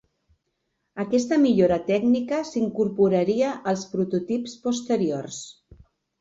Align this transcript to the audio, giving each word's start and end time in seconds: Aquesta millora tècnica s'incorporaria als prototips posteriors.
Aquesta 1.01 1.37
millora 1.43 1.77
tècnica 1.89 2.39
s'incorporaria 2.53 3.53
als 3.73 3.85
prototips 3.93 4.57
posteriors. 4.65 5.39